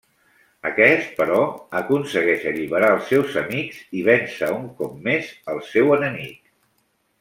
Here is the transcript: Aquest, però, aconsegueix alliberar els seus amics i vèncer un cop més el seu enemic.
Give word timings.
Aquest, 0.69 1.11
però, 1.19 1.41
aconsegueix 1.81 2.49
alliberar 2.53 2.91
els 2.95 3.13
seus 3.13 3.39
amics 3.45 3.85
i 4.01 4.05
vèncer 4.11 4.53
un 4.59 4.69
cop 4.83 5.01
més 5.09 5.33
el 5.57 5.67
seu 5.73 5.99
enemic. 6.03 6.47